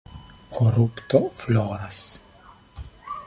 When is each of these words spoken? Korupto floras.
Korupto 0.49 1.29
floras. 1.35 1.99